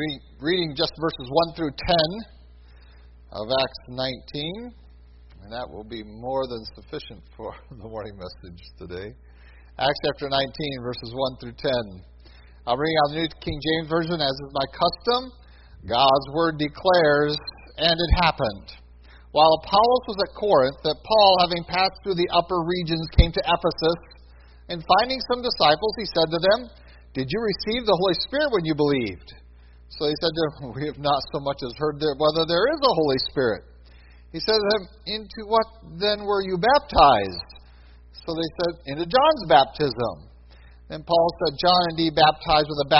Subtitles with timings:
[0.00, 1.96] re- reading just verses 1 through 10
[3.36, 4.72] of Acts 19,
[5.44, 9.12] and that will be more than sufficient for the morning message today.
[9.76, 10.40] Acts chapter 19,
[10.80, 11.72] verses 1 through 10.
[12.64, 15.20] I'll read out the New King James Version as is my custom.
[15.84, 17.36] God's word declares,
[17.76, 18.68] and it happened.
[19.32, 23.42] While Apollos was at Corinth, that Paul, having passed through the upper regions, came to
[23.44, 24.00] Ephesus,
[24.72, 26.60] and finding some disciples, he said to them,
[27.12, 29.28] Did you receive the Holy Spirit when you believed?
[29.98, 32.66] So he said to them, We have not so much as heard there, whether there
[32.70, 33.66] is a Holy Spirit.
[34.32, 35.66] He said to them, Into what
[35.98, 37.50] then were you baptized?
[38.24, 40.30] So they said, Into John's baptism.
[40.88, 42.88] Then Paul said, John indeed baptized with a